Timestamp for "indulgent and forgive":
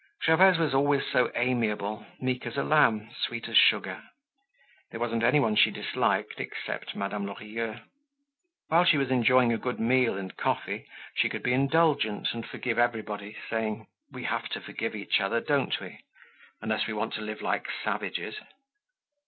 11.53-12.79